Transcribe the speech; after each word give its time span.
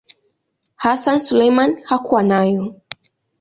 Hassan 0.75 1.19
Suleiman 1.19 1.81
hakuwa 1.83 2.23
nayo. 2.23 2.75